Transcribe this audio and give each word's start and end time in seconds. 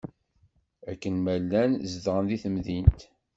Akken 0.91 1.15
ma 1.23 1.35
llan 1.43 1.71
zedɣen 1.91 2.25
di 2.29 2.37
temdint. 2.43 3.01